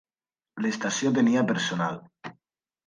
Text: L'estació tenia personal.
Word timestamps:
L'estació 0.67 1.13
tenia 1.21 1.47
personal. 1.53 2.05